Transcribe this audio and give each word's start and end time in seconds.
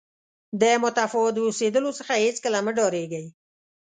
د 0.61 0.63
متفاوت 0.83 1.35
اوسېدلو 1.41 1.91
څخه 1.99 2.13
هېڅکله 2.25 2.59
مه 2.65 2.71
ډارېږئ. 2.77 3.25